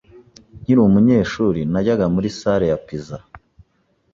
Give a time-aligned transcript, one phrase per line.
[0.61, 3.17] Nkiri umunyeshuri, najyaga muri salle ya pizza.